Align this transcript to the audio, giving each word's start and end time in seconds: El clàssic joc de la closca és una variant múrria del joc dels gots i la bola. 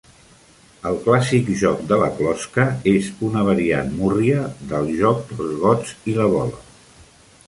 El 0.91 0.95
clàssic 1.07 1.49
joc 1.63 1.83
de 1.91 1.99
la 2.03 2.07
closca 2.21 2.65
és 2.93 3.09
una 3.27 3.43
variant 3.49 3.93
múrria 3.99 4.39
del 4.73 4.89
joc 5.03 5.33
dels 5.43 5.55
gots 5.67 5.93
i 6.13 6.17
la 6.23 6.27
bola. 6.33 6.65